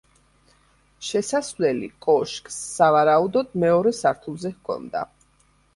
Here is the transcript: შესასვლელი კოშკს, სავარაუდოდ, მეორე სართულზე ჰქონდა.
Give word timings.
შესასვლელი 1.09 1.89
კოშკს, 2.07 2.59
სავარაუდოდ, 2.79 3.55
მეორე 3.67 3.95
სართულზე 4.03 4.57
ჰქონდა. 4.61 5.11